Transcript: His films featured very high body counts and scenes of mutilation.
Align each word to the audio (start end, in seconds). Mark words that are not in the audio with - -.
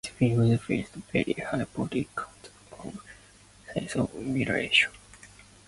His 0.03 0.13
films 0.17 0.61
featured 0.63 1.03
very 1.13 1.33
high 1.33 1.63
body 1.65 2.09
counts 2.17 2.49
and 2.87 3.87
scenes 3.87 3.95
of 3.95 4.15
mutilation. 4.15 4.89